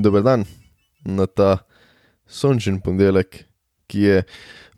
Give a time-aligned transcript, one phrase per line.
[0.00, 0.46] in dober dan
[1.04, 1.60] na ta
[2.24, 3.44] sončen ponedeljek,
[3.90, 4.22] ki je,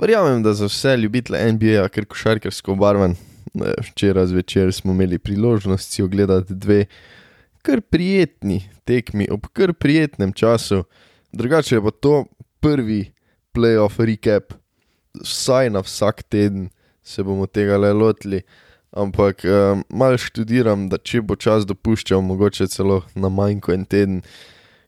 [0.01, 3.14] verjamem, da za vse ljubitele NBA, ker košarkarsko obarvan.
[3.53, 6.87] Včeraj zvečer smo imeli priložnost si ogledati dve
[7.62, 10.85] kar prijetni tekmi ob kar prijetnem času,
[11.32, 12.14] drugače je pa to
[12.61, 13.12] prvi
[13.52, 14.54] playoff recap,
[15.20, 16.70] vsaj na vsak teden
[17.04, 18.43] se bomo tega le lotili.
[18.93, 23.87] Ampak um, malo študiram, da če bo čas dopuščal, mogoče celo na manj kot en
[23.89, 24.19] teden.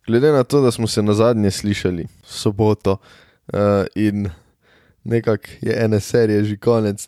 [0.06, 2.96] Glede na to, da smo se na zadnje slišali v soboto
[3.52, 3.58] uh,
[3.94, 4.28] in
[5.04, 7.06] nekako je ena serija že konec,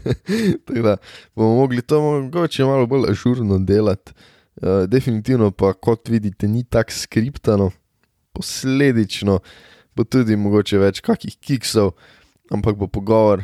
[0.64, 0.96] tako da
[1.34, 4.12] bomo mogli to mogoče malo bolj ažurno delati.
[4.56, 7.70] Uh, definitivno pa, kot vidite, ni tako skriptano,
[8.32, 9.38] posledično
[9.96, 11.94] bo tudi mogoče več kakih kiksov,
[12.52, 13.42] ampak bo pogovor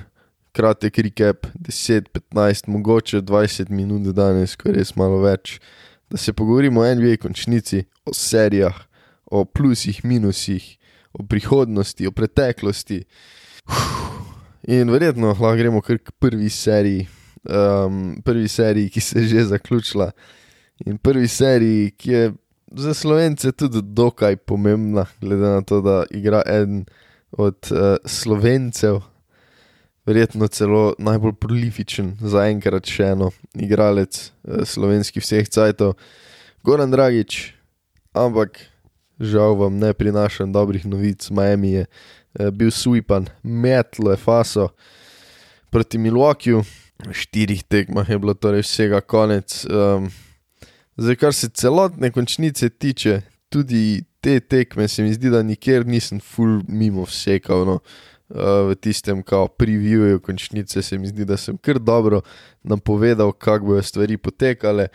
[0.53, 5.57] kratek recap, 10, 15, mogoče 20 minut danes, ko je res malo več,
[6.13, 8.77] da se pogovorimo o NBA končnici, o serijah,
[9.27, 10.79] o plusih, minusih,
[11.13, 13.03] o prihodnosti, o preteklosti.
[14.69, 17.09] In verjetno lahko gremo kar k prvi seriji,
[17.49, 20.11] um, prvi seriji, ki se je že zaključila.
[20.87, 22.33] In prvi seriji, ki je
[22.73, 26.85] za slovence tudi dokaj pomembna, glede na to, da igra eden
[27.33, 29.01] od uh, slovencev
[30.07, 35.95] verjetno celo najbolj prolifičen za enkrat še eno igralec eh, slovenskih vseh cajtov,
[36.63, 37.55] Goran Dragič,
[38.13, 38.59] ampak
[39.21, 44.69] žal vam ne prinašam dobrih novic, Miami je eh, bil swipan, metlo je faso
[45.71, 46.63] proti Milwaukeeju,
[47.09, 49.65] v štirih tekmah je bilo torej vsega konec.
[49.65, 50.11] Um,
[51.01, 56.21] zdaj, kar se celotne končnice tiče, tudi te tekme se mi zdi, da nikjer nisem
[56.21, 57.65] full mimo vsekal.
[57.67, 57.81] No.
[58.33, 62.23] Eh, v tistem, kao previewju končnice, se mi zdi, da sem kar dobro
[62.65, 64.89] napovedal, kako bodo stvari potekale.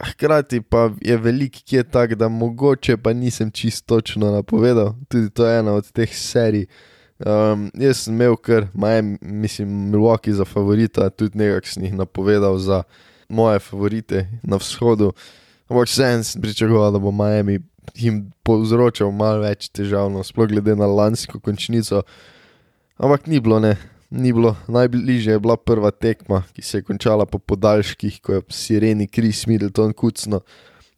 [0.00, 5.30] Hkrati pa je velik, ki je tak, da mogoče pa nisem čisto točno napovedal, tudi
[5.30, 6.66] to je ena od teh serij.
[7.18, 12.58] Um, jaz sem imel kar, majem, mislim, Milwaukee za favorita, tudi nekaj sem jih napovedal
[12.58, 12.82] za
[13.28, 15.12] moje favorite na vzhodu.
[15.70, 17.60] Ampak vseeno sem pričakoval, da bo Miami
[17.94, 22.02] jim povzročal malo več težav, no, sploh glede na lansko končnico.
[22.98, 23.76] Ampak ni bilo, ne,
[24.10, 24.56] ni bilo.
[24.68, 29.46] Najbližje je bila prva tekma, ki se je končala po podaljških, ko je sireni Kris
[29.46, 30.40] Middleton kucno,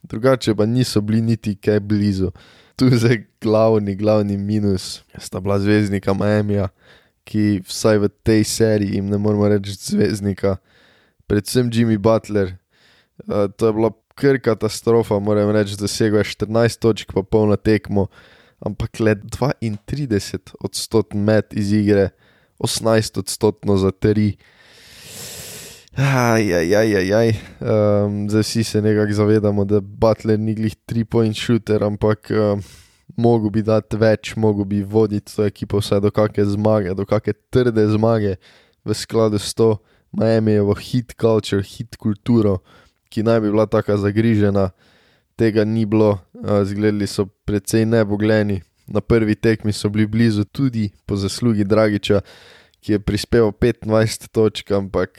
[0.03, 2.31] drugače pa niso bili niti kaj blizu.
[2.77, 6.61] Tu je glavni, glavni minus, sta bila zvezdnika Miami,
[7.25, 10.57] ki vsaj v tej seriji jim ne moremo reči zvezdnika,
[11.27, 12.55] predvsem Jimmy Butler.
[13.27, 17.57] Uh, to je bila kar katastrofa, moram reči, da se je 14 točk pa polna
[17.57, 18.09] tekmo
[18.61, 22.11] ampak le 32 odstotkov med iz igre,
[22.59, 24.37] 18 odstotkov za teri.
[25.97, 27.29] Ajajajaj,
[27.61, 32.61] um, zdaj vsi se nekako zavedamo, da Butler ni glih 3-point shooter, ampak um,
[33.17, 37.33] mogo bi dati več, mogo bi voditi to ekipo vse do kakšne zmage, do kakšne
[37.51, 38.37] trde zmage
[38.85, 39.77] v skladu s to
[40.13, 42.61] Miami-jevo hit culture, hit kulturo,
[43.09, 44.71] ki naj bi bila tako zagrižena
[45.37, 46.19] tega ni bilo,
[46.65, 48.63] zgledali so precej nebogljeni.
[48.87, 52.21] Na prvi tekmi so bili blizu tudi po zaslugi Dragiča,
[52.81, 55.19] ki je prispeval 25 točk, ampak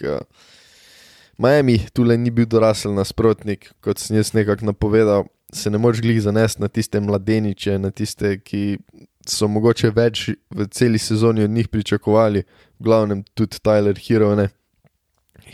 [1.37, 5.27] Miami tukaj ni bil dorasel nasprotnik, kot sem jaz nekako napovedal.
[5.53, 8.79] Se ne moreš glih zanesti na tiste mladeniče, na tiste, ki
[9.27, 12.43] so mogoče več v celi sezoni od njih pričakovali,
[12.79, 14.33] v glavnem tudi Tyler Hero.
[14.35, 14.49] Ne?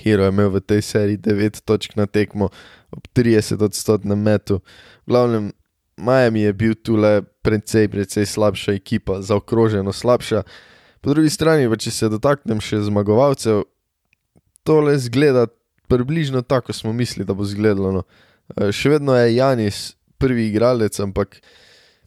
[0.03, 2.49] Hero je imel v tej seriji 9 točk na tekmo,
[2.91, 4.61] ob 30-odstotnem metu.
[5.05, 5.51] V glavnem,
[5.97, 10.43] Miami je bil tu le precej, precej slabša ekipa, zaokroženo slabša.
[11.01, 13.65] Po drugi strani, pa če se dotaknem še zmagovalcev,
[14.63, 15.47] tole zgleda
[15.91, 17.91] približno tako, kot smo mislili, da bo izgledalo.
[17.91, 18.03] No.
[18.55, 19.81] E, še vedno je Janis
[20.17, 21.41] prvi igralec, ampak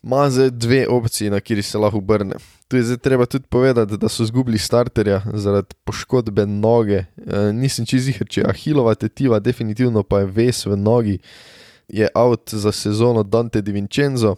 [0.02, 2.40] ima zdaj dve opcije, na kateri se lahko obrne.
[2.68, 7.04] Tu je zdaj treba tudi povedati, da so izgubili starterja zaradi poškodbe noge.
[7.04, 11.18] E, nisem čez jih, če ahilova tetiva, definitivno pa je ves v nogi,
[11.88, 14.36] je out za sezono Dante Di Vincenzo.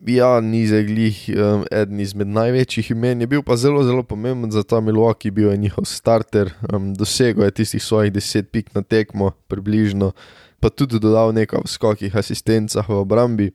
[0.00, 4.50] Ja, ni zdaj glih um, eden izmed največjih imen, je bil pa zelo, zelo pomemben
[4.52, 8.82] za ta Milwaukee, bil je njihov starter, um, dosegel je tistih svojih 10 pik na
[8.82, 10.12] tekmo, približno,
[10.60, 13.50] pa tudi dodal nekaj v skokih, asistencah v obrambi.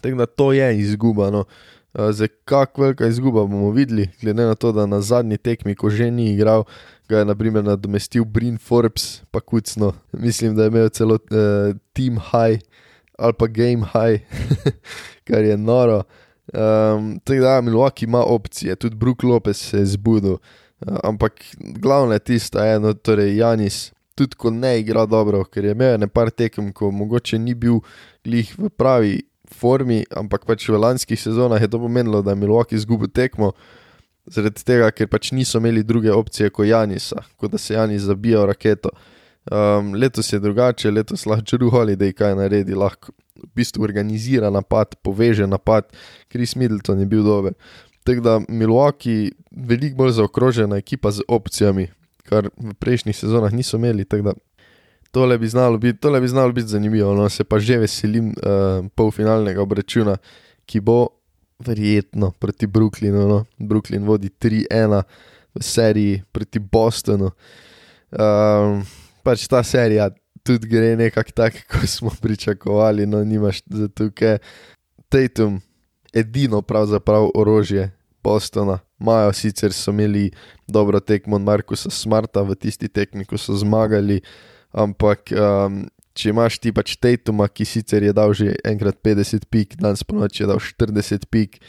[0.00, 1.30] Tako da to je izguba.
[1.30, 1.44] No.
[1.94, 6.10] Zdaj, kako velika izguba bomo videli, glede na to, da na zadnji tekmi, ko že
[6.10, 6.64] ni igral,
[7.08, 9.92] ga je naprimer nadomestil Brin Forbes, pa kucno.
[10.12, 12.60] Mislim, da je imel celo uh, team high
[13.18, 14.20] ali pa game high,
[15.28, 16.02] kar je noro.
[16.54, 20.32] Um, tako da, Milwaukee ima opcije, tudi Brook Lopez se je zbudil.
[20.32, 20.38] Uh,
[21.04, 25.98] ampak glavno je tisto, eno, torej Janis, tudi ko ne igra dobro, ker je imel
[26.00, 27.80] nekaj tekem, ko mogoče ni bil
[28.24, 29.20] glih v pravi
[29.54, 33.52] formi, ampak pač v lanskih sezonah je to pomenilo, da je Milwaukee izgubil tekmo,
[34.30, 38.44] zaradi tega, ker pač niso imeli druge opcije kot Janisa, kot da se Janis zabija
[38.44, 38.92] v raketo.
[39.50, 44.94] Um, letos je drugače, letos lahko Drew Holiday kaj naredi, lahko v bistvu organizira napad,
[45.02, 45.88] poveže napad,
[46.28, 47.56] Chris Middleton je bil dober.
[48.04, 51.88] Tako da Milwaukee je veliko bolj zaokrožena ekipa z opcijami,
[52.28, 54.04] kar v prejšnjih sezonah niso imeli.
[55.10, 58.86] Tole bi znalo biti, tole bi znalo biti zanimivo, no se pa že veselim uh,
[58.94, 60.16] polfinalnega obračuna,
[60.66, 61.08] ki bo
[61.58, 63.28] verjetno proti Brooklynu.
[63.28, 63.44] No.
[63.58, 65.02] Brooklyn vodi 3-1
[65.54, 67.30] v seriji proti Bostonu.
[68.10, 68.82] Um,
[69.22, 70.10] pač ta serija
[70.42, 74.38] tudi gre nekako tako, kot smo pričakovali, no nimaš za tukaj.
[75.10, 75.60] Tatum,
[76.14, 77.90] edino pravzaprav orožje
[78.22, 80.30] Bostona, imajo sicer so imeli
[80.68, 84.20] dobro tekmo od Markusa Smarta v tisti tekmi, ko so zmagali,
[84.72, 85.84] ampak um,
[86.14, 90.18] če imaš ti pač Tatuma, ki sicer je dal že enkrat 50 pik, danes po
[90.18, 91.60] noči je dal 40 pik.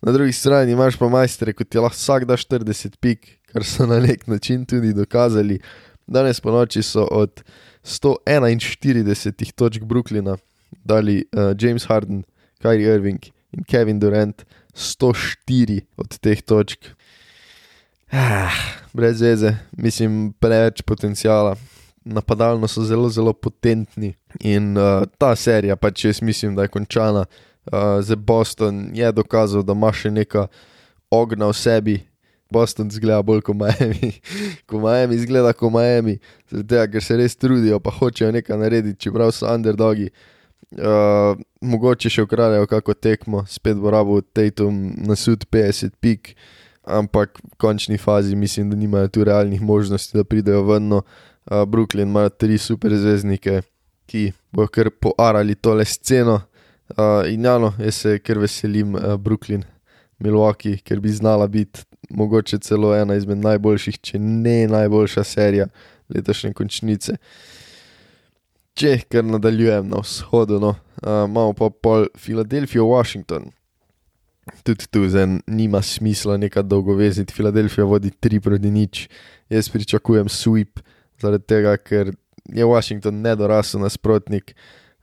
[0.00, 3.86] Na drugi strani imaš pa majstre, kot ti lahko vsak da 40 pik, kar so
[3.88, 5.60] na nek način tudi dokazali.
[6.10, 7.42] Danes po noči so od
[7.84, 10.36] 141 točk Brooklyna
[10.84, 12.24] dali uh, James Harden,
[12.62, 13.20] Kyrie Irving
[13.52, 14.44] in Kevin Durant
[14.74, 16.92] 104 od teh točk.
[18.12, 18.54] Ah,
[18.92, 21.56] brez veze, mislim, preveč potencijala.
[22.10, 27.24] Napadalno so zelo, zelo potentni in uh, ta serija, pač jaz mislim, da je končana.
[27.70, 30.48] Uh, za Boston je dokazal, da ima še nekaj
[31.10, 31.96] ognja v sebi,
[32.50, 34.12] Boston zgleda bolj kot Miami,
[34.68, 36.18] kot Miami zgleda kot Miami,
[36.50, 40.10] tega, ker se res trudijo, pa hočejo nekaj narediti, čeprav so underdogi.
[40.70, 44.76] Uh, mogoče še ukradajo kako tekmo, spet bo rabo Tatum
[45.06, 46.34] na sud 50 pik,
[46.86, 50.92] ampak v končni fazi mislim, da nimajo tu realnih možnosti, da pridejo ven.
[51.00, 51.26] Uh,
[51.66, 53.62] Brooklyn ima tri super zvezdnike,
[54.06, 56.40] ki bo kar poarali tole sceno.
[56.90, 59.62] Uh, in jano, jaz se kar veselim uh, Brooklyn,
[60.18, 65.68] Milwaukee, ker bi znala biti mogoče celo ena izmed najboljših, če ne najboljša serija
[66.10, 67.14] letošnje končnice.
[68.74, 73.50] Če kar nadaljujem na vzhodu, no, uh, imamo pa pol Filadelfijo, Washington.
[74.66, 77.34] Tudi tu zdaj nima smisla nekaj dolgo veziti.
[77.34, 79.04] Filadelfija vodi 3 proti nič,
[79.52, 80.82] jaz pričakujem sweep,
[81.20, 82.12] zaradi tega, ker
[82.50, 84.54] je Washington nedorasel nasprotnik.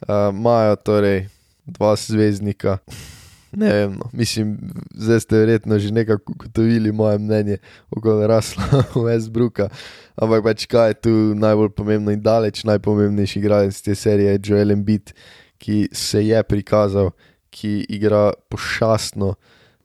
[0.08, 1.28] Imajo uh, torej
[1.66, 2.78] dva zvezdnika
[3.52, 4.10] ne vem, no.
[4.14, 4.58] mislim,
[4.94, 7.58] zdaj ste verjetno že nekako ugotovili moje mnenje
[7.90, 8.64] okoli rasla
[9.06, 9.70] Westbrooka.
[10.16, 14.72] Ampak pač kaj je tu najbolj pomembno in daleč najpomembnejši igralec te serije, je Joel
[14.72, 15.14] Embiid,
[15.58, 17.12] ki se je prikazal,
[17.50, 19.36] ki igra pošastno.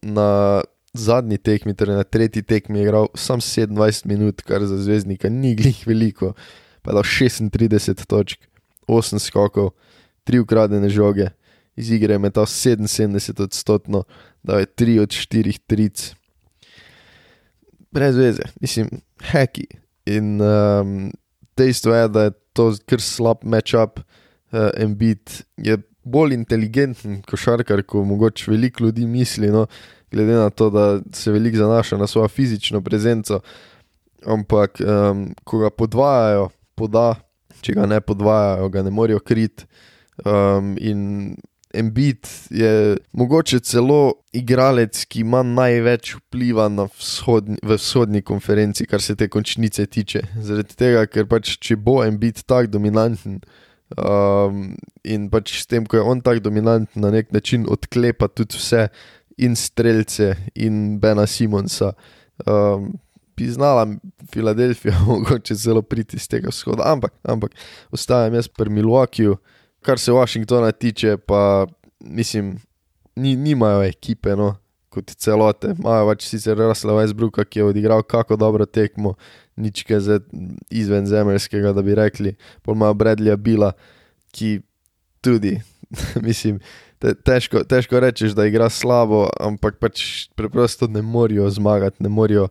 [0.02, 0.62] Na
[0.94, 5.54] zadnji tekmi, torej na tretji tekmi, je igral samo 27 minut, kar za zvezdnika ni
[5.56, 6.32] glih veliko,
[6.82, 8.40] pa je dal 36 točk,
[8.88, 9.72] 8 skokov,
[10.26, 11.30] 3 ukradene žoge
[11.76, 14.04] iz igre je metal 77 odstotkov,
[14.42, 16.14] da je 3 od 4 tric.
[17.90, 18.88] Brez veze, mislim,
[19.20, 19.66] heki.
[20.06, 21.12] In um,
[21.56, 28.06] dejstvo je, da je to kar slab matchup, uh, Embiid je bolj inteligenten košarkar, kot
[28.06, 29.66] mogoče veliko ljudi misli, no,
[30.12, 33.40] glede na to, da se veliko zanaša na svojo fizično prezenco.
[34.26, 37.14] Ampak, um, ko ga podvajajo, poda,
[37.62, 39.66] če ga ne podvajajo, ga ne morejo kriti.
[40.24, 41.34] Um, in
[41.74, 49.16] Embiid je mogoče celo igralec, ki ima največ vpliva na vzhodni, vzhodni konferenci, kar se
[49.16, 50.20] te končnice tiče.
[50.36, 53.40] Zaradi tega, ker pač če bo Embiid tako dominanten
[53.96, 58.60] um, in pač s tem, ko je on tako dominanten, na nek način odklepa tudi
[58.60, 58.88] vse
[59.38, 61.92] in streljce in Bena Simonsa.
[62.46, 62.92] Um,
[63.36, 63.86] Bi znala
[64.32, 67.54] Filadelfija, mogoče zelo priti iz tega vzhoda, ampak, ampak
[67.90, 69.36] ostajam jaz pri Milwaukeeju
[69.82, 71.66] kar se Washingtona tiče, pa
[72.00, 72.58] mislim,
[73.16, 74.54] ni, nimajo ekipe, no,
[74.88, 75.74] kot celote.
[75.78, 79.14] Imajo pač sicer Rasla Westbrooka, ki je odigral kako dobro tekmo,
[79.56, 80.20] nič kaj
[80.70, 82.36] izven zemeljskega, da bi rekli.
[82.62, 83.72] Pa imajo Bradleya Bila,
[84.32, 84.60] ki
[85.20, 85.58] tudi,
[86.28, 86.60] mislim.
[87.02, 92.48] Težko, težko rečeš, da igra slabo, ampak pač preprosto ne morajo zmagati, ne morajo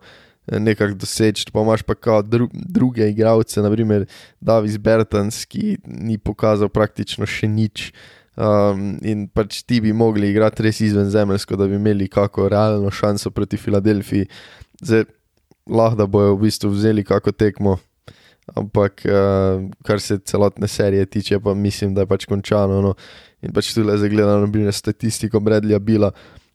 [0.52, 1.46] nekako doseči.
[1.54, 4.06] Pa imaš pa kao dru, druge igralce, naprimer
[4.42, 7.92] Davis Bertans, ki ni pokazal praktično še nič.
[8.42, 12.92] Um, in pač ti bi mogli igrati res izven zemeljsko, da bi imeli kako realno
[12.92, 14.28] šanso proti Filadelfiji.
[14.82, 15.06] Zdaj,
[15.68, 17.76] lahko da bojo v bistvu vzeli kako tekmo,
[18.56, 22.82] ampak uh, kar se celotne serije tiče, pa mislim, da je pač končano.
[22.82, 22.96] No.
[23.42, 26.12] In pač tudi le zagledano, na statistiko Bradleya Bila.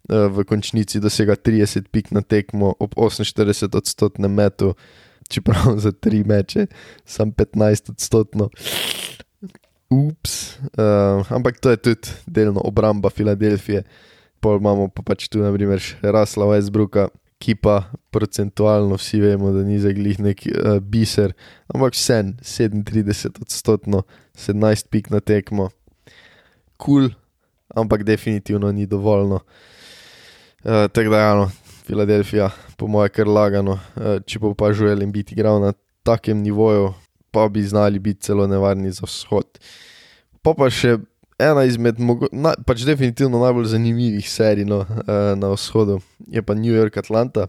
[0.07, 4.77] Eh, v končnici dosega 30 pik na tekmo ob 48 odstotnem metu,
[5.27, 6.67] čeprav za tri meče,
[7.05, 8.51] sam 15 odstotno.
[9.91, 13.85] ups, uh, ampak to je tudi delno obramba Filadelfije.
[14.41, 19.79] Pol imamo pa pač tu, naprimer, Rasla Westbrooka, ki pa procentualno vsi vemo, da ni
[19.79, 21.35] za glih nek uh, biser,
[21.71, 24.03] ampak vse 37 odstotno,
[24.35, 25.71] 17 pik na tekmo.
[26.77, 27.11] Kul, cool,
[27.75, 29.41] ampak definitivno ni dovoljno.
[30.65, 31.51] Uh, Tako da, ja, no,
[31.87, 36.93] Filadelfija, po mojem, kar lagano, uh, če pa pa želim biti igral na takem nivoju,
[37.31, 39.59] pa bi znali biti celo nevarni za vzhod.
[40.43, 40.99] Pa pa še
[41.39, 42.01] ena izmed,
[42.33, 47.49] na, pač definitivno najbolj zanimivih serij no, uh, na vzhodu, je pa New York Atlanta.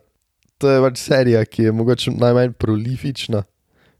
[0.57, 3.43] To je pač serija, ki je mogoče najmanj prolifična,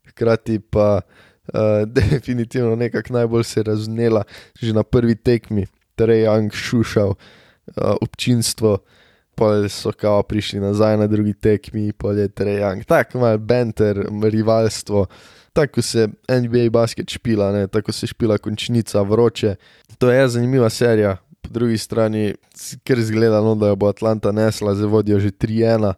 [0.09, 1.26] hkrati pa uh,
[1.85, 4.23] definitivno nekako najbolj se raznela
[4.61, 7.15] že na prvi tekmi, torej Young šušal uh,
[8.01, 8.77] občinstvo.
[9.37, 15.05] Pa so kao prišli nazaj na drugi tekmi, pa je Trejang, tako malo banter, rivalstvo,
[15.53, 17.67] tako se NBA basket špila, ne?
[17.67, 19.55] tako se špila končnica vroče.
[19.97, 22.33] To je zanimiva serija, po drugi strani,
[22.83, 25.93] ker zgleda, no, da jo bo Atlanta nesla, zdaj vodijo že 3-1.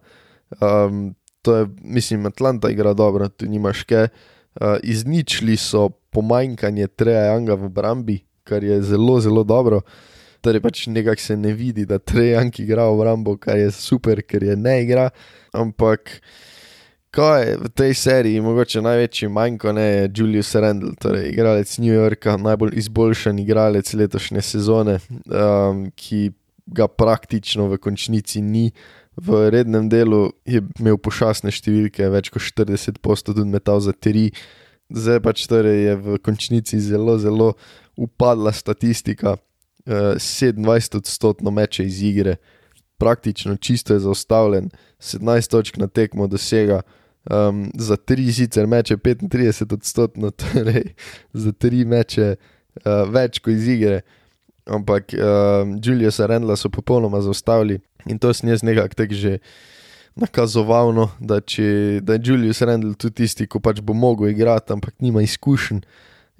[0.59, 4.07] Um, to je, mislim, Atlanta igra dobro, tu nimaš kaj.
[4.59, 9.81] Uh, izničili so pomanjkanje Trejanga v obrambi, kar je zelo, zelo dobro.
[10.41, 14.43] Torej, pač nekako se ne vidi, da Trejang igra v obrambo, kar je super, ker
[14.43, 15.09] je ne igra.
[15.55, 16.19] Ampak
[17.11, 21.93] kaj je v tej seriji, mogoče največji manjko ne, je Julius Randle, torej igralec New
[21.93, 26.29] Yorka, najbolj izboljšan igralec letošnje sezone, um, ki
[26.69, 28.69] ga praktično v končnici ni.
[29.19, 34.29] V rednem delu je imel pošasne številke, več kot 40 posto tudi metal za tri,
[34.87, 37.49] zdaj pač torej je v končnici zelo, zelo
[37.99, 42.37] upadla statistika, uh, 27 odstotno meče iz igre,
[42.99, 46.81] praktično čisto je zaustavljen, 17 točk na tekmo dosega,
[47.27, 50.93] um, za tri sicer meče 35 odstotno, torej
[51.33, 54.01] za tri meče uh, več kot iz igre.
[54.69, 59.39] Ampak uh, Juliusa Rendla so popolnoma zaustavili in to sem jaz nekako tako že
[60.19, 64.73] nakazoval, no, da, če, da je Julius Rendl tudi tisti, ko pač bo mogel igrati,
[64.73, 65.83] ampak nima izkušenj.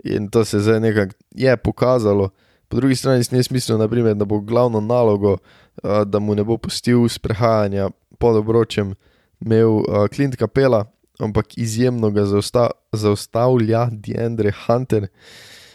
[0.09, 2.29] In to se zdaj nekako je pokazalo.
[2.69, 5.37] Po drugi strani sem jaz mislil, naprimer, da bo glavno nalogo,
[5.83, 7.89] uh, da mu ne bo pustil sprehajanja
[8.19, 8.93] pod obročem,
[9.39, 10.85] imel uh, Clint Capella,
[11.19, 15.07] ampak izjemno ga zausta zaustavlja Deandre Hunter.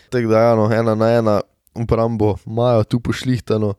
[0.08, 1.40] Tako da, ja, no, ena na ena,
[1.74, 3.74] obrambo imajo tu pošlihtano.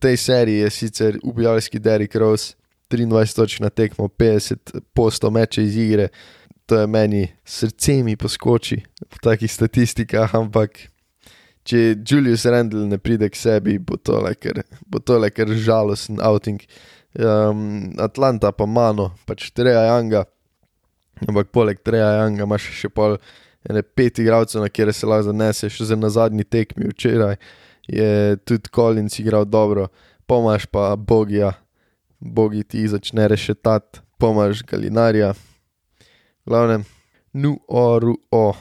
[0.00, 2.54] Tej seriji je sicer ubijalski Derek Rose,
[2.90, 6.08] 23 točk na tekmo, 50 posto meče iz igre.
[6.66, 8.78] To je meni srce mi poskoči
[9.10, 10.78] v takih statistikah, ampak
[11.66, 16.62] če Julius Randall ne pride k sebi, bo to le kar žalosten outing.
[17.18, 20.24] Um, Atlanta pa mano, pač Treja Janga,
[21.26, 23.18] ampak poleg Treja Janga imaš še pol
[23.66, 27.36] ene pet igralcev, na kjer se lahko zaneseš, že na zadnji tekmi včeraj
[27.90, 29.88] je tudi Collins igral dobro,
[30.26, 31.52] pomaž pa Bogija,
[32.20, 35.34] Bogi ti začne rešetati, pomaž Galinarja,
[36.46, 36.84] glavne,
[37.32, 38.52] nu o.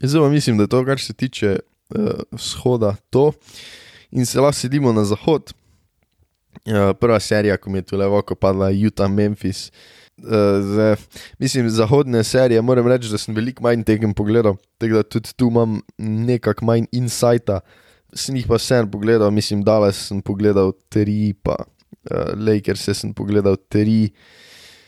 [0.00, 3.32] Zdaj pa mislim, da je to, kar se tiče uh, vzhoda, to
[4.10, 5.52] in se lahko sedimo na zahod.
[6.66, 9.70] Uh, prva serija, ko mi je tu levo, ko padla Utah, Memphis.
[10.62, 10.96] Zdaj,
[11.38, 15.48] mislim, zahodne serije, moram reči, da sem veliko manj tekem pogledal, tako da tudi tu
[15.50, 17.60] imam nekako manj insighta.
[18.14, 21.56] Sem jih pa vseeno pogledal, mislim, da sem pogledal tri, pa
[22.10, 24.12] uh, Lakers sem pogledal tri,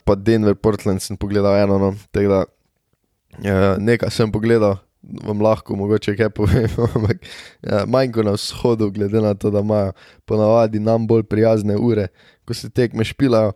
[0.05, 4.77] pa Denver, Portland sem pogledal eno, no, tako da uh, nekaj sem pogledal,
[5.25, 7.25] vam lahko mogoče kaj povem, ampak
[7.63, 9.93] ja, manj kot na vzhodu, glede na to, da imajo
[10.25, 12.09] ponavadi nam bolj prijazne ure,
[12.47, 13.53] ko se tekme špilajo.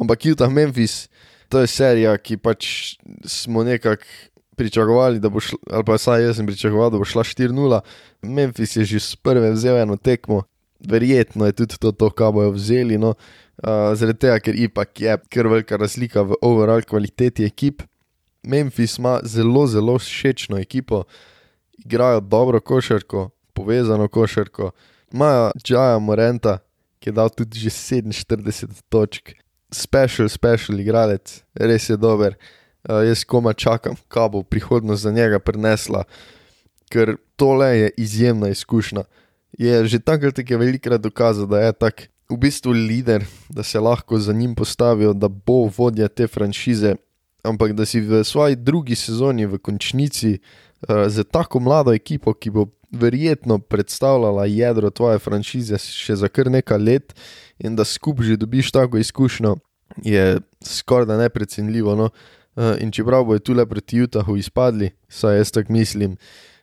[0.00, 1.08] Ampak Utah Memphis,
[1.48, 2.96] to je serija, ki pač
[3.28, 4.04] smo nekako
[4.56, 7.80] pričakovali, da bo šla, ali pa saj jaz sem pričakoval, da bo šla 4-0.
[8.22, 10.42] Memphis je že s prve vzel eno tekmo,
[10.88, 12.98] verjetno je tudi to, to kaj bojo vzeli.
[12.98, 13.14] No.
[13.62, 17.82] Uh, zaradi tega, ker ipak je kar velika razlika v overall kvaliteti ekip.
[18.42, 21.04] Memphis ima zelo, zelo všečno ekipo,
[21.78, 24.70] igrajo dobro košarko, povezano košarko,
[25.12, 26.58] imajo Džaja Morenta,
[27.02, 29.34] ki je dal tudi že 47 točk,
[29.74, 32.38] special, special igralec, res je dober.
[32.86, 36.06] Uh, jaz koma čakam, kaj bo prihodnost za njega prinesla,
[36.90, 39.04] ker tole je izjemna izkušnja.
[39.58, 44.18] Je že takrat je velikrat dokazal, da je tak v bistvu lider, da se lahko
[44.18, 46.94] za njim postavijo, da bo vodja te franšize
[47.42, 52.50] ampak da si v svoji drugi sezoni, v končnici, uh, za tako mlado ekipo, ki
[52.50, 57.14] bo verjetno predstavljala jedro tvoje franšize še za kar nekaj let,
[57.58, 59.56] in da skupaj že dobiš tako izkušnjo,
[60.04, 61.96] je skoraj da neprecenljivo.
[61.96, 62.10] No?
[62.56, 66.16] Uh, in čeprav bojo tu le proti Utahu izpadli, saj jaz tako mislim,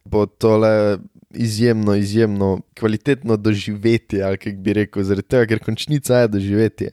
[0.05, 6.21] bo to le izjemno, izjemno kvalitetno doživetje, ali kako bi rekel, zaradi tega, ker končnica
[6.21, 6.91] je doživetje.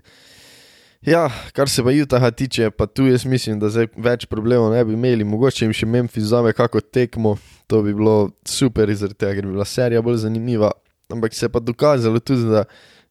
[1.07, 4.81] Ja, kar se pa Utaha tiče, pa tu jaz mislim, da zdaj več problemov ne
[4.85, 7.37] bi imeli, mogoče jim še Memphis zame kako tekmo,
[7.71, 10.73] to bi bilo super, zaradi tega, ker bi bila serija bolj zanimiva.
[11.15, 12.65] Ampak se je pa dokazalo tudi, da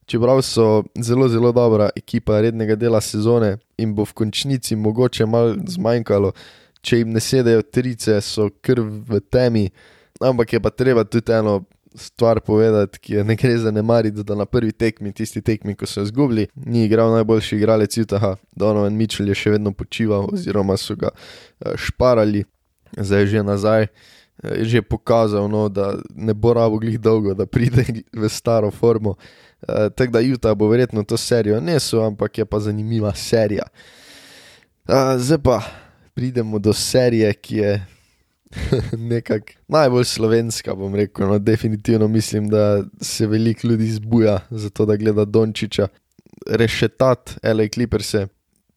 [0.04, 5.56] čeprav so zelo, zelo dobra ekipa rednega dela sezone in bo v končnici mogoče malo
[5.56, 6.34] zmanjkalo,
[6.84, 9.70] če jim ne sedejo trice, so krv v temi.
[10.20, 11.62] Ampak je pa treba tudi eno
[11.96, 16.02] stvar povedati, ki je ne gre zanemariti, da na prvi tekmi, tisti tekmi, ko so
[16.02, 21.10] izgubili, ni igral najboljši igralec Utaha, Donovan Mitchell je še vedno počival, oziroma so ga
[21.14, 22.44] eh, šparali,
[22.96, 23.88] zdaj je že nazaj.
[24.44, 29.14] Je že pokazal, no, da ne bo rabo glih dolgo, da pride v staro formo.
[29.64, 33.64] E, Tako da Utah bo verjetno to serijo nesel, ampak je pa zanimiva serija.
[34.88, 35.62] E, zdaj pa
[36.14, 37.95] pridemo do serije, ki je
[39.10, 41.28] nekako najbolj slovenska, bom rekel.
[41.28, 45.88] No, definitivno mislim, da se veliko ljudi zbuja za to, da gleda Dončiča,
[46.46, 47.68] rešetat, L.A.
[47.68, 48.14] Clippers.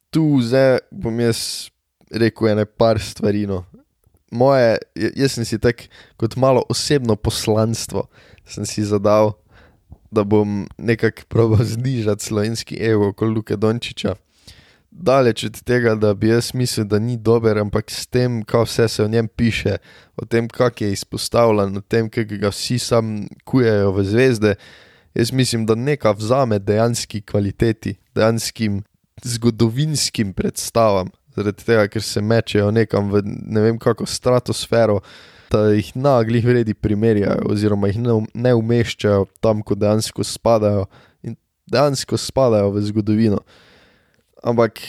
[0.10, 1.70] Tu zdaj bom jaz
[2.12, 3.48] rekel ene par stvari.
[3.48, 3.66] No.
[4.32, 8.08] Moje, jaz sem si tak kot malo osebno poslanstvo,
[8.46, 9.34] sem si zadal,
[10.12, 14.16] da bom nekako probal znižati slovenski ego kot Luka Dončiča
[14.92, 18.88] daleč od tega, da bi jaz mislil, da ni dober, ampak s tem, kaj vse
[18.88, 19.78] se o njem piše,
[20.18, 24.56] o tem, kak je izpostavljen, o tem, kako ga vsi sam kujejo v zvezde,
[25.16, 28.84] jaz mislim, da nekaj vzame dejanski kvaliteti, dejanskim
[29.24, 35.00] zgodovinskim predstavam, zaradi tega, ker se mečejo nekam v ne vem kako stratosfero.
[35.50, 40.84] Da jih naglih vredi primerjajo, oziroma jih ne, ne umeščajo tam, ko dejansko spadajo,
[41.26, 41.34] in
[41.66, 43.40] dejansko spadajo v zgodovino.
[44.44, 44.80] Ampak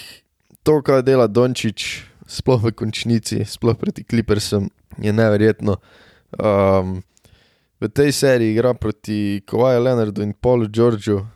[0.63, 5.77] to, kar dela Dončić, sploh v končnici, sploh proti Clippersom, je neverjetno.
[6.39, 7.01] Um,
[7.81, 11.27] v tej seriji igra proti Kowaju Leonardu in Paulu Georgeu,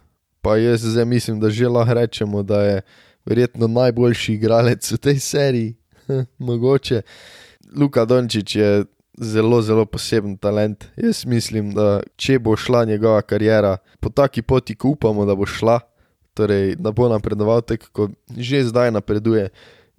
[0.44, 2.82] pa jaz zdaj mislim, da že lahko rečemo, da je
[3.26, 5.74] verjetno najboljši igralec v tej seriji.
[6.38, 7.02] Mogoče.
[7.76, 8.84] Luka Dončić je
[9.18, 10.84] zelo, zelo poseben talent.
[10.96, 15.46] Jaz mislim, da če bo šla njegova karijera po taki poti, ko upamo, da bo
[15.46, 15.80] šla,
[16.34, 19.48] torej, da bo napredoval tako, kot že zdaj napreduje.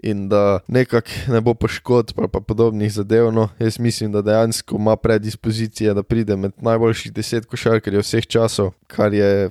[0.04, 3.32] In da nekako ne bo poškodb ali pa podobnih zadev.
[3.34, 8.74] No, jaz mislim, da dejansko ima predispozicije, da pride med najboljših deset košarkarjev vseh časov,
[8.88, 9.50] kar je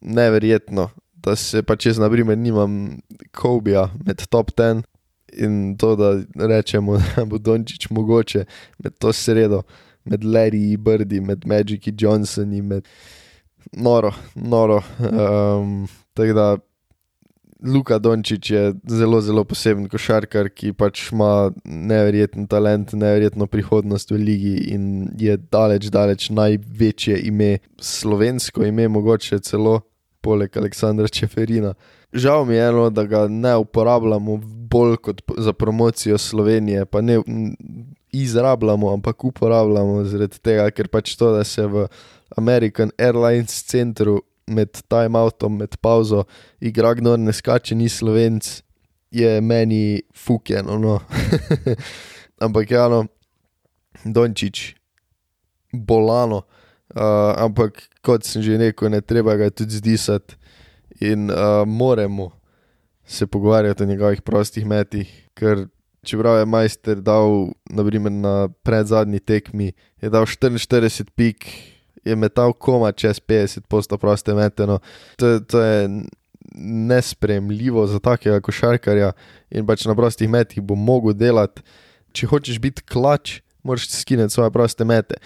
[0.00, 0.90] neverjetno.
[1.14, 3.00] Da se pa če znaprimer nimam
[3.32, 4.82] Kobija med top ten
[5.32, 8.44] in to, da rečemo, da bo Dončić mogoče
[8.78, 9.62] med to sredo,
[10.04, 12.86] med Larry Birdi, med Magiki Johnsoni, med
[13.72, 14.82] noro, noro.
[14.98, 16.56] Um, tako da
[17.62, 24.16] Luka Dončić je zelo, zelo poseben košarkar, ki pač ima neverjeten talent, neverjetno prihodnost v
[24.16, 29.80] ligi in je daleč, daleč največje ime, slovensko ime, mogoče celo
[30.20, 31.74] poleg Aleksandra Čeferina.
[32.12, 37.20] Žal mi je eno, da ga ne uporabljamo bolj kot za promocijo Slovenije, pa ne
[38.12, 41.86] izrabljamo, ampak uporabljamo zaradi tega, ker pač to, da se v
[42.36, 46.24] American Airlines centru med timeoutom, med pauzo,
[46.60, 48.62] igra gnor ne skače, ni slovenc,
[49.10, 50.78] je meni fukeno.
[50.78, 50.98] No.
[52.44, 53.04] ampak ja, no,
[54.04, 54.74] Dončić,
[55.72, 56.42] bolano,
[56.94, 60.38] uh, ampak kot sem že rekel, ne treba ga tudi zdisati
[61.00, 62.30] in uh, moramo
[63.04, 65.66] se pogovarjati o njegovih prostih metih, ker
[66.06, 71.46] čeprav je majster dal, naprimer na predzadnji tekmi, je dal 44 pik
[72.04, 74.78] je metal koma čez 50 posto proste meteno.
[75.16, 75.88] To, to je
[76.54, 79.12] nespremljivo za takega košarkarja
[79.50, 81.62] in pač na prostih metih bo mogel delati.
[82.12, 85.20] Če hočeš biti klač, moraš skiniti svoje proste mete.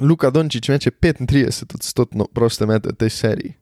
[0.00, 3.54] Luka Dončić meče 35 odstotkov proste mete v tej seriji.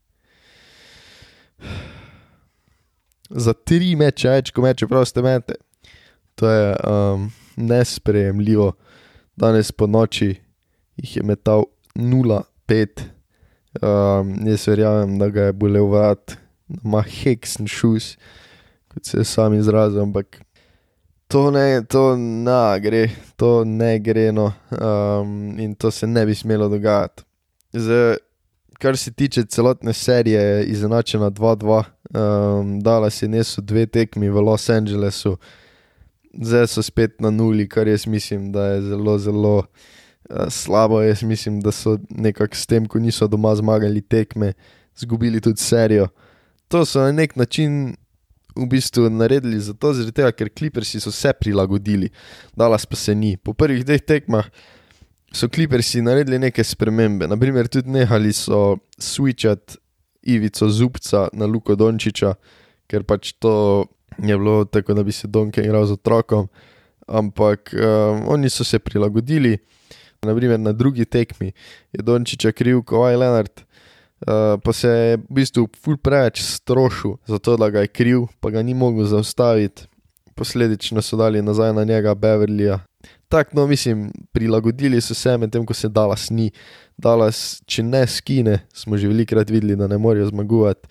[3.31, 5.59] Za tri meče več, ko meče proste mete.
[6.41, 8.73] To je um, nespremljivo.
[9.37, 10.35] Danes po noči
[10.97, 12.41] jih je metal 0
[12.73, 13.05] pet.
[13.81, 16.37] Um, jaz verjamem, da ga je bolel vrat,
[16.69, 18.17] da ima heksen šus,
[18.93, 20.43] kot se je sam izrazil, ampak
[21.33, 23.07] to ne, to ne gre,
[23.41, 27.25] to ne gre, no, um, in to se ne bi smelo dogajati.
[27.73, 28.17] Zdaj,
[28.79, 31.83] kar se tiče celotne serije, je izenačena 2-2,
[32.13, 35.39] um, dala si nesu dve tekmi v Los Angelesu,
[36.33, 39.57] zdaj so spet na nuli, kar jaz mislim, da je zelo, zelo.
[40.31, 41.03] Eh, slabo.
[41.03, 44.53] Jaz mislim, da so nekako s tem, ko niso doma zmagali tekme,
[44.97, 46.09] izgubili tudi serijo.
[46.69, 47.97] To so na nek način
[48.57, 52.11] v bistvu naredili zato, tega, ker klipersi so se prilagodili,
[52.57, 53.37] dalas pa se ni.
[53.37, 54.49] Po prvih dveh tekmah
[55.33, 59.77] so klipersi naredili neke spremembe, naprimer tudi nehali so switchati
[60.23, 62.35] Ivico Zubca na Luko Dončiča,
[62.87, 63.87] ker pač to
[64.23, 66.47] je bilo tako, da bi se Donke igral z otrokom,
[67.09, 69.59] ampak um, oni so se prilagodili.
[70.27, 71.53] Naprimer na drugi tekmi
[71.93, 73.51] je Dončiča kriv, je Leonard.
[74.21, 78.51] Uh, pa se je v bistvu ful preveč strošil, zato da ga je kriv, pa
[78.51, 79.89] ga ni mogel zaustaviti,
[80.35, 82.79] posledično so dali nazaj na njega Beverlyja.
[83.29, 86.51] Tako, no, mislim, prilagodili so se medtem, ko se Dallas ni.
[86.97, 90.89] Dallas, če ne skine, smo že velikokrat videli, da ne morejo zmagovati.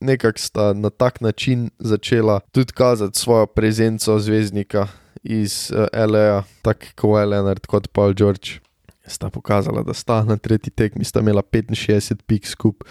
[0.00, 4.86] Nekako sta na tak način začela tudi kazati svojo prezenco zvezdnika
[5.22, 8.65] iz uh, eh, L.A., tako kot Leonard, kot Paul George.
[9.06, 12.90] Sta pokazala, da sta na tretji tekmi, sta imela 65 pik skupaj.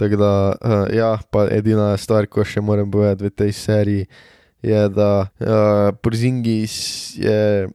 [0.00, 0.32] Tako da,
[0.64, 4.06] uh, ja, pa edina stvar, ko še moram povedati v tej seriji,
[4.64, 6.76] je, da uh, Porzingis
[7.20, 7.68] je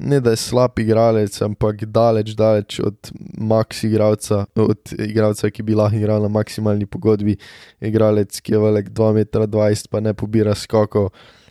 [0.00, 5.74] ne da je slab igralec, ampak daleč, daleč od max igralca, od igralca, ki bi
[5.74, 7.36] lahko igral na maksimalni pogodbi.
[7.80, 11.08] Igralec, ki je velik 2,20 m, pa ne pobira skoko,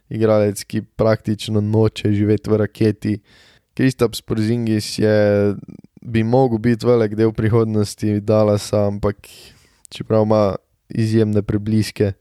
[0.10, 3.16] igralec, ki praktično noče živeti v raketi.
[3.76, 5.56] Kristaps Porzingis je,
[6.02, 9.28] bi mogel biti velik del prihodnosti Dalasa, ampak
[9.90, 10.56] čeprav ima
[10.90, 12.14] izjemne prebliske,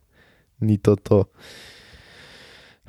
[0.60, 1.24] ni to to.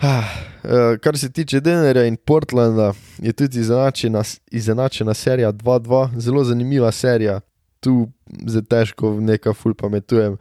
[0.02, 0.24] Ah,
[0.64, 6.92] eh, kar se tiče Denverja in Portlanda, je tudi izenačena, izenačena serija 2-2, zelo zanimiva
[6.92, 7.40] serija,
[7.80, 8.10] tu
[8.48, 10.38] zelo težko nekaj ful pametujem.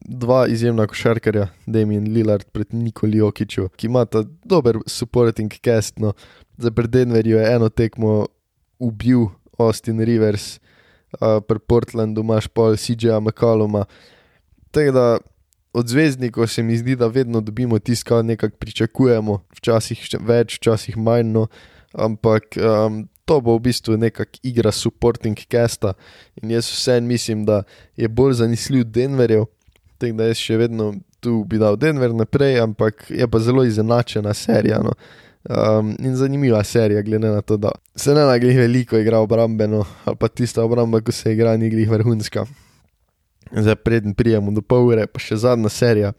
[0.00, 5.98] Dva izjemna košarkarja, Damien Lillard pred Nikoli Okiču, ki ima ta dober supporting cast.
[5.98, 6.12] No.
[6.58, 8.26] Za pred Denverju je eno tekmo
[8.78, 10.58] ubil Austin Rivers,
[11.12, 13.84] uh, pri Portlandu imaš pol CJ-a McCalluma.
[14.70, 15.18] Tako da
[15.72, 20.96] od zvezdnikov se mi zdi, da vedno dobimo tisto, kar nekako pričakujemo, včasih več, včasih
[20.96, 21.46] manj, no,
[21.92, 25.92] ampak um, to bo v bistvu nekakšna igra supporting casta
[26.42, 27.62] in jaz vsem mislim, da
[27.96, 29.44] je bolj zanesljiv Denverjev,
[29.98, 34.34] tako da jaz še vedno tu bi dal Denver naprej, ampak je pa zelo izenačena
[34.34, 34.78] serija.
[34.82, 34.94] No.
[35.48, 40.16] Um, in zanimiva serija, glede na to, da se ne nagradi veliko igra obrambeno, ali
[40.16, 42.44] pa tista obramba, ko se igra, ni glih vrhunska
[43.52, 46.12] zdaj preden prijemo do pol ure, pa še zadnja serija.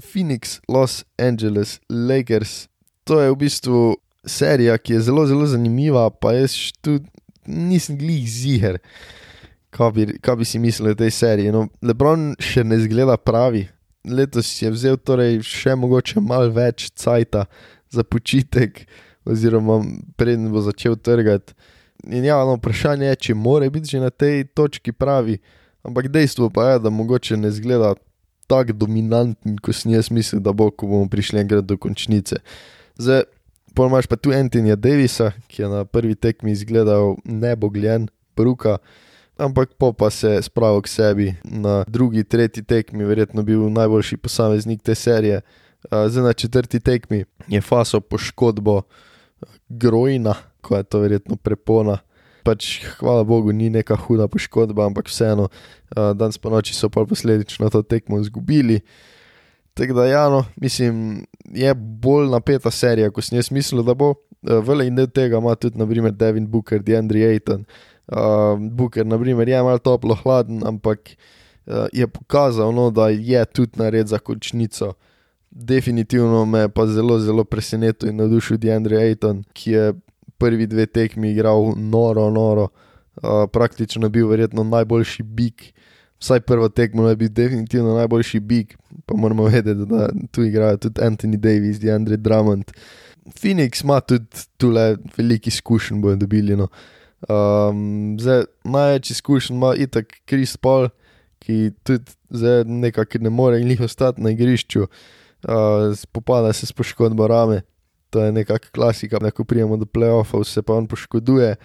[0.00, 2.66] Phoenix, Los Angeles, Lakers.
[3.08, 3.82] To je v bistvu
[4.26, 7.06] serija, ki je zelo, zelo zanimiva, pa jaz tudi
[7.46, 8.80] nisem glih ziger,
[9.70, 11.54] kaj bi, kaj bi si mislil o tej seriji.
[11.54, 13.66] No, Lebron še ne zgleda pravi.
[14.06, 17.46] Letos je vzel torej še mogoče malo več cajta
[17.96, 18.84] za počitek,
[19.24, 19.80] oziroma
[20.16, 21.56] preden bo začel trgati.
[22.06, 25.40] In ja, no, vprašanje je, če more biti že na tej točki pravi.
[25.86, 27.94] Ampak dejstvo pa je, da mogoče ne zgleda
[28.46, 32.38] tako dominanten, kot sem jaz mislil, da bo, ko bomo prišli enkrat do končnice.
[32.98, 33.24] Zdaj,
[33.74, 38.78] pa imaš pa tu Antonija Davisa, ki je na prvi tekmi izgledal nebogljen, bruka,
[39.38, 44.16] ampak po pa se je spravil k sebi na drugi, tretji tekmi, verjetno bil najboljši
[44.16, 45.40] posameznik te serije.
[45.90, 48.82] Zdaj na četrti tekmi je faso poškodbo
[49.68, 51.98] grojna, ko je to verjetno prepona
[52.46, 57.02] pač, hvala Bogu, ni neka huda poškodba, ampak vseeno, uh, danes po noči so pa
[57.02, 58.80] posledično to tekmo izgubili.
[59.76, 64.14] Tako da, ja, no, mislim, je bolj napeta serija, kot sem jaz mislil, da bo.
[64.46, 67.66] Uh, Vele in del tega ima tudi, naprimer, Devin Booker, DeAndre Ayton.
[68.06, 71.16] Uh, Booker, naprimer, je malo toplo, hladen, ampak
[71.66, 74.94] uh, je pokazal, no, da je tudi nared za končnico.
[75.50, 79.92] Definitivno me pa zelo, zelo presenetil in navdušil DeAndre Ayton, ki je
[80.38, 82.68] prvi dve tekmi igral noro, noro,
[83.22, 85.72] uh, praktično bil verjetno najboljši bik.
[86.20, 91.00] Vsaj prvo tekmo je bil definitivno najboljši bik, pa moramo vedeti, da tu igrajo tudi
[91.00, 92.72] Anthony Davis, DeAndre Drummond.
[93.26, 96.56] Phoenix ima tudi tukaj veliko izkušenj, bojo dobili.
[96.56, 96.68] No.
[97.28, 100.88] Um, zdaj, največ izkušenj ima itak Chris Paul,
[101.38, 104.88] ki tudi zdaj nekako ne more in jih ostati na igrišču, uh,
[105.96, 107.62] spopada se s poškodbo rame
[108.10, 111.56] to je nekakšna klasika, da ko prijemo do playoffov, se pa on poškoduje.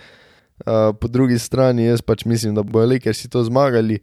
[0.65, 3.99] Uh, po drugi strani, jaz pač mislim, da bojo Lakers si to zmagali.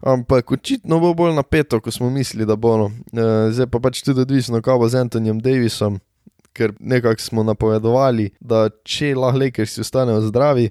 [0.00, 2.76] Ampak očitno bo bolj napeto, kot smo mislili, da bo.
[2.76, 2.84] No.
[2.84, 6.00] Uh, zdaj pa pač tudi odvisno, kaj bo z Antonijem Davisom,
[6.52, 10.70] ker nekako smo napovedovali, da če lahko Lakers ostanejo zdravi,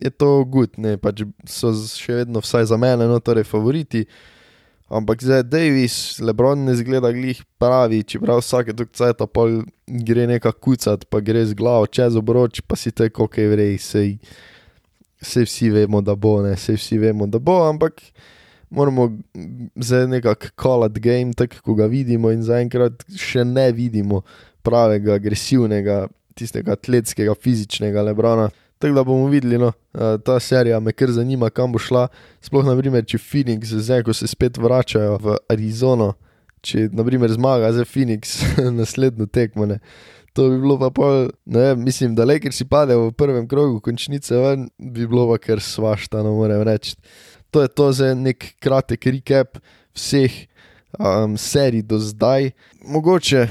[0.00, 4.06] je to gut, ne pač so še vedno, vsaj za mene, no, torej favoriti.
[4.92, 9.46] Ampak zdaj Davis, Lebron ne zgleda glih pravi, čeprav vsake tok cajt pa
[9.88, 14.10] gre neka kucat, pa gre z glavo čez obroč, pa si te koke vrej, sej,
[15.16, 18.04] sej vsi vemo, da bo, ne, sej vsi vemo, da bo, ampak
[18.68, 19.08] moramo
[19.80, 24.20] zdaj nekako call-out game, tako kot ga vidimo, in zaenkrat še ne vidimo
[24.60, 26.02] pravega, agresivnega,
[26.36, 28.50] tistega atletskega, fizičnega Lebrona.
[28.82, 29.68] Tako da bomo videli, no,
[30.24, 32.08] ta serija me kar zanima, kam bo šla.
[32.42, 36.08] Sploh, naprimer, če Phoenix, zdaj ko se spet vračajo v Arizono,
[36.66, 38.40] če naprimer zmaga za Phoenix
[38.80, 39.68] naslednjo tekmo.
[39.70, 39.78] Ne.
[40.34, 43.46] To bi bilo pa pol, ne vem, mislim, da le ker si pade v prvem
[43.46, 46.96] krogu končnice, ven, bi bilo pa kar svašta, no moram reči.
[47.54, 49.62] To je to za nek kratek recap
[49.94, 50.48] vseh
[50.98, 52.50] um, serij do zdaj.
[52.82, 53.46] Mogoče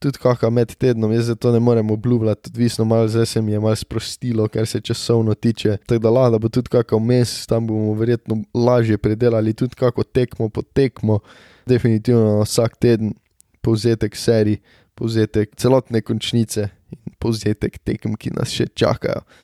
[0.00, 3.60] tudi kakšna med tednom, jaz to ne morem obljubljati, odvisno malo zdaj se mi je
[3.60, 5.76] malo sprostilo, kar se časovno tiče.
[5.86, 10.48] Tako da lahko bo tudi kakšen mes, tam bomo verjetno lažje predelali tudi kako tekmo
[10.48, 11.20] po tekmo.
[11.66, 13.12] Definitivno vsak teden
[13.60, 14.56] povzetek serij,
[14.94, 19.20] povzetek celotne končnice in povzetek tekem, ki nas še čakajo.